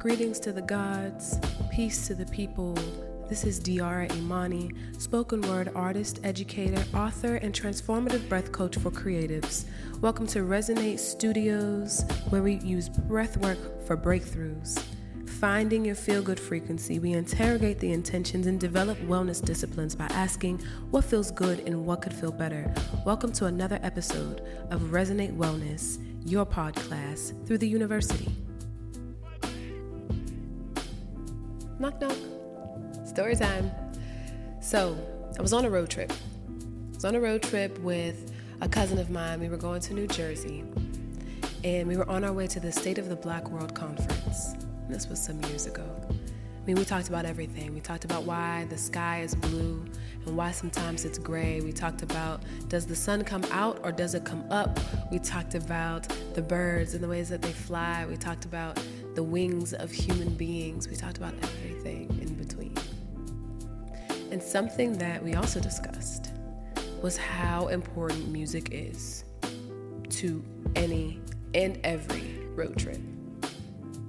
[0.00, 1.38] Greetings to the gods,
[1.70, 2.72] peace to the people.
[3.28, 9.66] This is Diara Imani, spoken word artist, educator, author, and transformative breath coach for creatives.
[10.00, 14.82] Welcome to Resonate Studios, where we use breath work for breakthroughs.
[15.38, 20.60] Finding your feel good frequency, we interrogate the intentions and develop wellness disciplines by asking
[20.90, 22.72] what feels good and what could feel better.
[23.04, 24.40] Welcome to another episode
[24.70, 28.34] of Resonate Wellness, your pod class through the university.
[31.80, 32.16] Knock, knock.
[33.06, 33.70] Story time.
[34.60, 34.98] So,
[35.38, 36.12] I was on a road trip.
[36.12, 39.40] I was on a road trip with a cousin of mine.
[39.40, 40.62] We were going to New Jersey,
[41.64, 44.56] and we were on our way to the State of the Black World Conference.
[44.90, 45.86] This was some years ago.
[46.10, 47.72] I mean, we talked about everything.
[47.72, 49.82] We talked about why the sky is blue
[50.26, 51.62] and why sometimes it's gray.
[51.62, 54.78] We talked about does the sun come out or does it come up?
[55.10, 58.04] We talked about the birds and the ways that they fly.
[58.06, 58.78] We talked about
[59.14, 60.88] the wings of human beings.
[60.88, 62.74] We talked about everything in between.
[64.30, 66.32] And something that we also discussed
[67.02, 69.24] was how important music is
[70.10, 70.44] to
[70.76, 71.20] any
[71.54, 73.00] and every road trip.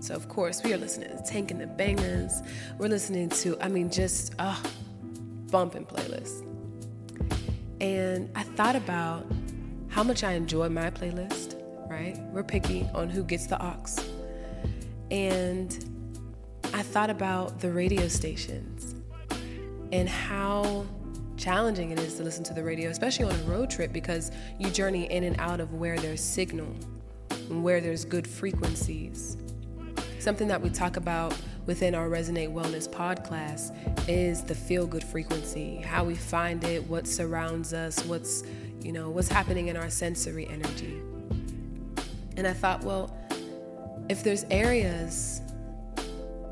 [0.00, 2.46] So, of course, we are listening to Tank and the Bangas.
[2.78, 4.56] We're listening to, I mean, just, uh,
[5.50, 6.44] bumping playlist.
[7.80, 9.26] And I thought about
[9.88, 11.56] how much I enjoy my playlist,
[11.88, 12.18] right?
[12.32, 14.07] We're picky on who gets the aux.
[15.10, 15.84] And
[16.74, 18.94] I thought about the radio stations
[19.92, 20.86] and how
[21.36, 24.70] challenging it is to listen to the radio, especially on a road trip, because you
[24.70, 26.74] journey in and out of where there's signal
[27.30, 29.36] and where there's good frequencies.
[30.18, 33.72] Something that we talk about within our Resonate Wellness pod class
[34.08, 38.42] is the feel good frequency, how we find it, what surrounds us, what's,
[38.82, 41.00] you know, what's happening in our sensory energy.
[42.36, 43.16] And I thought, well,
[44.08, 45.42] if there's areas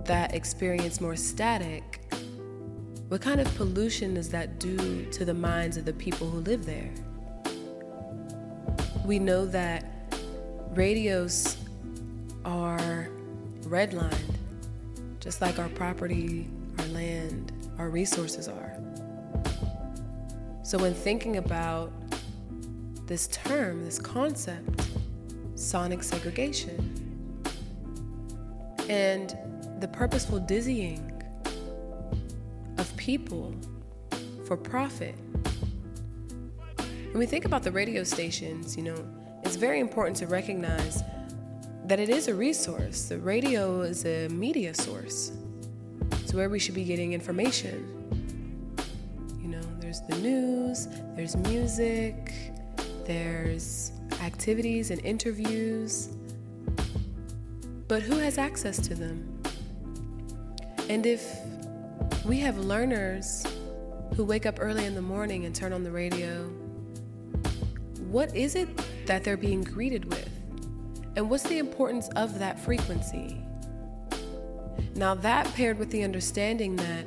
[0.04, 2.00] that experience more static,
[3.08, 6.66] what kind of pollution does that do to the minds of the people who live
[6.66, 6.90] there?
[9.04, 9.84] We know that
[10.70, 11.56] radios
[12.44, 13.08] are
[13.62, 14.34] redlined,
[15.20, 18.76] just like our property, our land, our resources are.
[20.62, 21.92] So, when thinking about
[23.06, 24.88] this term, this concept,
[25.54, 26.95] sonic segregation,
[28.88, 29.36] and
[29.80, 31.12] the purposeful dizzying
[32.78, 33.54] of people
[34.46, 35.14] for profit.
[37.10, 38.96] When we think about the radio stations, you know,
[39.42, 41.02] it's very important to recognize
[41.84, 43.08] that it is a resource.
[43.08, 45.32] The radio is a media source.
[46.22, 47.92] It's where we should be getting information.
[49.40, 52.32] You know, there's the news, there's music,
[53.04, 56.15] there's activities and interviews.
[57.88, 59.42] But who has access to them?
[60.88, 61.36] And if
[62.24, 63.46] we have learners
[64.16, 66.44] who wake up early in the morning and turn on the radio,
[68.10, 68.68] what is it
[69.06, 70.28] that they're being greeted with?
[71.16, 73.40] And what's the importance of that frequency?
[74.94, 77.06] Now, that paired with the understanding that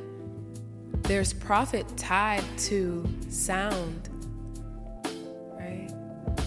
[1.03, 4.09] there's profit tied to sound,
[5.53, 5.89] right?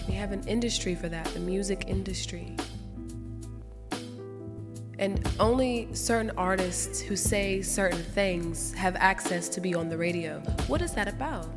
[0.07, 2.55] We have an industry for that, the music industry.
[5.03, 10.39] And only certain artists who say certain things have access to be on the radio.
[10.67, 11.49] What is that about?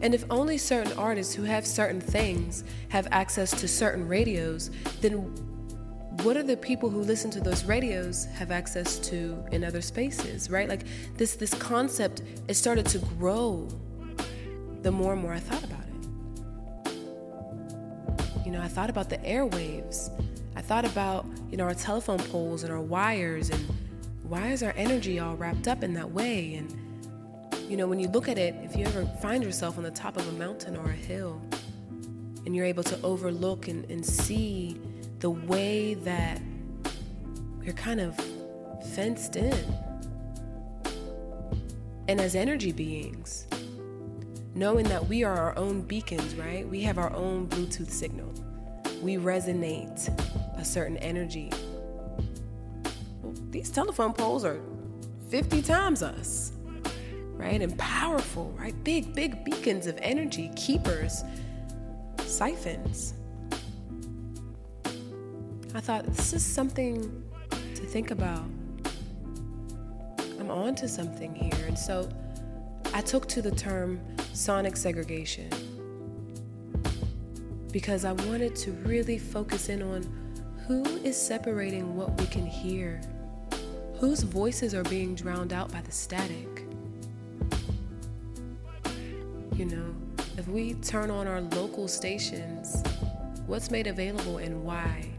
[0.00, 5.18] And if only certain artists who have certain things have access to certain radios, then
[6.24, 10.50] what are the people who listen to those radios have access to in other spaces,
[10.50, 10.68] right?
[10.68, 10.84] Like
[11.16, 13.68] this this concept it started to grow
[14.82, 15.84] the more and more I thought about
[16.86, 16.96] it.
[18.44, 20.10] You know, I thought about the airwaves.
[20.60, 23.66] I thought about, you know, our telephone poles and our wires and
[24.24, 26.70] why is our energy all wrapped up in that way and
[27.66, 30.18] you know, when you look at it, if you ever find yourself on the top
[30.18, 31.40] of a mountain or a hill
[32.44, 34.78] and you're able to overlook and, and see
[35.20, 36.42] the way that
[37.62, 38.14] you're kind of
[38.92, 39.56] fenced in.
[42.06, 43.46] And as energy beings,
[44.54, 46.68] knowing that we are our own beacons, right?
[46.68, 48.30] We have our own Bluetooth signal.
[49.00, 50.10] We resonate
[50.60, 51.50] a certain energy.
[53.22, 54.60] Well, these telephone poles are
[55.30, 56.52] 50 times us
[57.40, 57.62] right?
[57.62, 58.74] And powerful, right?
[58.84, 61.24] Big, big beacons of energy, keepers,
[62.18, 63.14] siphons.
[65.74, 67.24] I thought this is something
[67.74, 68.44] to think about.
[70.38, 71.66] I'm on to something here.
[71.66, 72.10] And so
[72.92, 74.00] I took to the term
[74.34, 75.48] sonic segregation
[77.72, 80.29] because I wanted to really focus in on
[80.66, 83.00] Who is separating what we can hear?
[83.98, 86.64] Whose voices are being drowned out by the static?
[89.54, 89.94] You know,
[90.38, 92.82] if we turn on our local stations,
[93.46, 95.10] what's made available and why?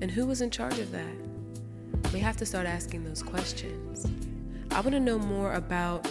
[0.00, 2.12] And who is in charge of that?
[2.12, 4.06] We have to start asking those questions.
[4.70, 6.08] I want to know more about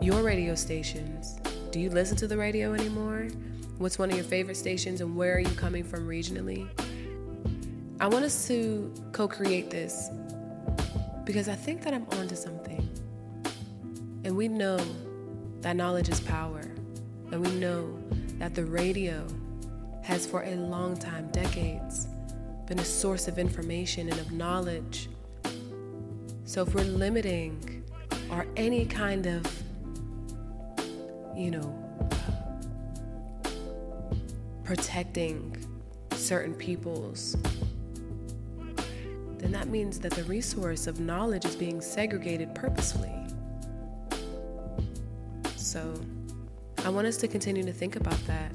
[0.00, 1.38] your radio stations.
[1.70, 3.28] Do you listen to the radio anymore?
[3.78, 6.68] What's one of your favorite stations and where are you coming from regionally?
[8.00, 10.08] I want us to co create this
[11.24, 12.88] because I think that I'm onto something.
[14.24, 14.80] And we know
[15.60, 16.62] that knowledge is power.
[17.30, 18.02] And we know
[18.38, 19.26] that the radio
[20.02, 22.06] has for a long time, decades,
[22.66, 25.10] been a source of information and of knowledge.
[26.46, 27.84] So if we're limiting
[28.30, 29.62] or any kind of,
[31.36, 31.76] you know,
[34.64, 35.54] protecting
[36.12, 37.36] certain peoples,
[39.40, 43.12] then that means that the resource of knowledge is being segregated purposefully.
[45.56, 45.94] So
[46.84, 48.52] I want us to continue to think about that.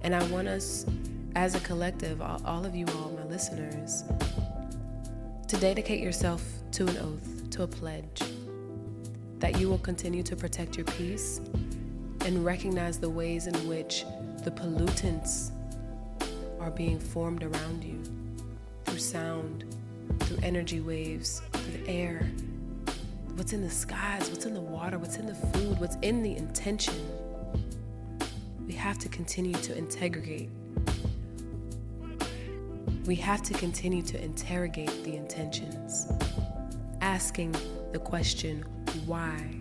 [0.00, 0.86] And I want us
[1.34, 4.04] as a collective, all, all of you all, my listeners,
[5.48, 6.42] to dedicate yourself
[6.72, 8.22] to an oath, to a pledge,
[9.38, 11.40] that you will continue to protect your peace
[12.24, 14.04] and recognize the ways in which
[14.44, 15.50] the pollutants
[16.58, 18.02] are being formed around you
[18.84, 19.75] through sound,
[20.36, 22.26] through energy waves, through the air,
[23.34, 26.36] what's in the skies, what's in the water, what's in the food, what's in the
[26.36, 26.94] intention.
[28.66, 30.50] We have to continue to integrate
[33.06, 36.08] we have to continue to interrogate the intentions,
[37.00, 37.54] asking
[37.92, 38.64] the question,
[39.04, 39.60] why?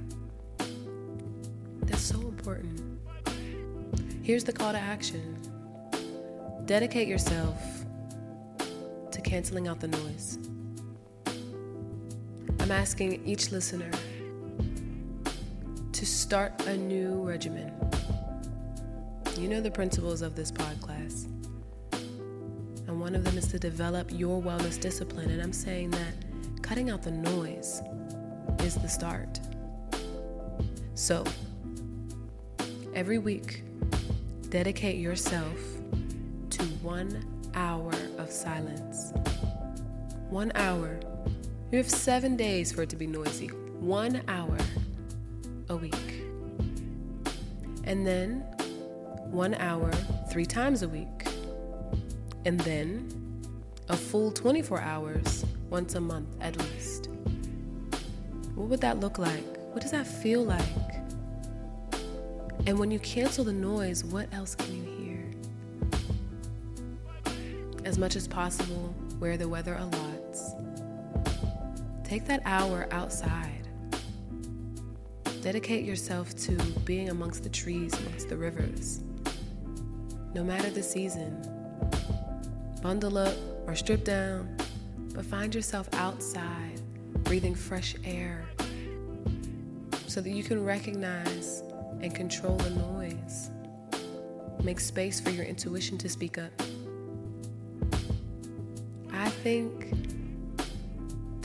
[1.84, 3.00] That's so important.
[4.24, 5.38] Here's the call to action
[6.66, 7.86] dedicate yourself
[9.12, 10.40] to canceling out the noise.
[12.66, 13.92] I'm asking each listener
[15.92, 17.72] to start a new regimen.
[19.38, 21.26] You know the principles of this podcast
[22.88, 25.30] and one of them is to develop your wellness discipline.
[25.30, 27.84] And I'm saying that cutting out the noise
[28.62, 29.40] is the start.
[30.96, 31.24] So,
[32.96, 33.62] every week,
[34.50, 35.60] dedicate yourself
[36.50, 37.24] to one
[37.54, 39.14] hour of silence.
[40.32, 41.00] One hour.
[41.76, 43.48] You have seven days for it to be noisy.
[43.82, 44.58] One hour
[45.68, 46.24] a week.
[47.84, 48.46] And then
[49.30, 49.92] one hour
[50.32, 51.28] three times a week
[52.46, 53.12] and then
[53.90, 57.10] a full 24 hours once a month at least.
[58.56, 59.58] What would that look like?
[59.74, 60.64] What does that feel like?
[62.68, 64.84] And when you cancel the noise, what else can you
[67.26, 67.34] hear?
[67.84, 70.15] As much as possible, where the weather allots.
[72.06, 73.68] Take that hour outside.
[75.42, 76.52] Dedicate yourself to
[76.86, 79.02] being amongst the trees, amongst the rivers.
[80.36, 81.42] No matter the season,
[82.82, 83.36] bundle up
[83.66, 84.56] or strip down,
[85.16, 86.80] but find yourself outside,
[87.24, 88.46] breathing fresh air,
[90.06, 91.64] so that you can recognize
[92.02, 93.50] and control the noise.
[94.64, 96.52] Make space for your intuition to speak up.
[99.12, 100.05] I think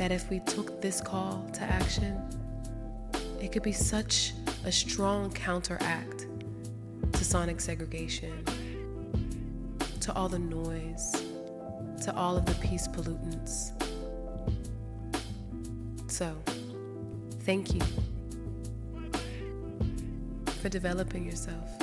[0.00, 2.18] that if we took this call to action,
[3.38, 4.32] it could be such
[4.64, 6.26] a strong counteract
[7.12, 8.42] to sonic segregation,
[10.00, 11.22] to all the noise,
[12.02, 13.72] to all of the peace pollutants.
[16.10, 16.34] So,
[17.40, 17.82] thank you
[20.62, 21.78] for developing yourself,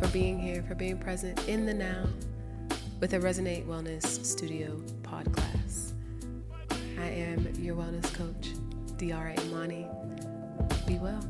[0.00, 2.04] for being here, for being present in the now
[2.98, 5.49] with a Resonate Wellness Studio podcast.
[7.10, 8.50] I am your wellness coach,
[8.96, 9.84] Diara Imani.
[10.86, 11.20] Be well.